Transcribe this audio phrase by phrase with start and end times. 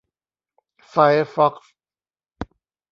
[0.87, 1.73] ไฟร์ฟอกซ์